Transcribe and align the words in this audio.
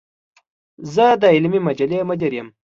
زۀ 0.93 1.07
د 1.21 1.23
علمي 1.35 1.59
مجلې 1.67 1.99
مدير 2.09 2.31
يم. 2.39 2.47